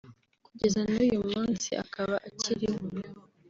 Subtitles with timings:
[0.45, 2.81] kugeza n’uyu munsi akaba akiriho